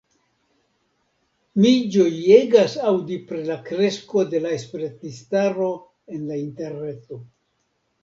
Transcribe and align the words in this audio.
Mi 1.65 1.73
ĝojegas 1.97 2.79
aŭdi 2.93 3.19
pri 3.29 3.43
la 3.51 3.59
kresko 3.69 4.27
de 4.35 4.43
la 4.49 4.57
esperantistaro 4.59 5.73
en 6.19 6.29
la 6.35 6.45
interreto. 6.51 7.25